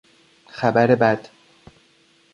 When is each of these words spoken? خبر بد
خبر 0.47 0.95
بد 0.95 1.29